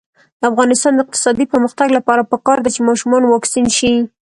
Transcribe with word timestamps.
د 0.39 0.41
افغانستان 0.51 0.93
د 0.95 0.99
اقتصادي 1.05 1.45
پرمختګ 1.53 1.87
لپاره 1.97 2.29
پکار 2.31 2.57
ده 2.61 2.69
چې 2.75 2.85
ماشومان 2.89 3.23
واکسین 3.25 3.65
شي. 3.77 3.93